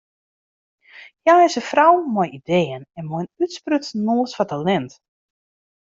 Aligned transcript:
Hja 1.21 1.35
is 1.47 1.57
in 1.61 1.67
frou 1.71 1.95
mei 2.15 2.29
ideeën 2.39 2.83
en 2.99 3.05
mei 3.11 3.21
in 3.25 3.31
útsprutsen 3.43 4.01
noas 4.05 4.35
foar 4.37 4.49
talint. 4.51 4.91